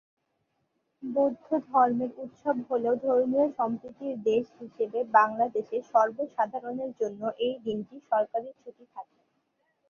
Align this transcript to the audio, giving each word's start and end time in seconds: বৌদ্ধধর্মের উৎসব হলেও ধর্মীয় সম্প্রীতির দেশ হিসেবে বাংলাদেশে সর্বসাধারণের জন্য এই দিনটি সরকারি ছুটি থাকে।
বৌদ্ধধর্মের 1.03 2.11
উৎসব 2.23 2.55
হলেও 2.69 2.93
ধর্মীয় 3.03 3.47
সম্প্রীতির 3.57 4.15
দেশ 4.23 4.45
হিসেবে 4.59 4.99
বাংলাদেশে 5.13 5.77
সর্বসাধারণের 5.91 6.91
জন্য 6.99 7.21
এই 7.45 7.55
দিনটি 7.65 7.95
সরকারি 8.09 8.49
ছুটি 8.59 8.85
থাকে। 8.93 9.17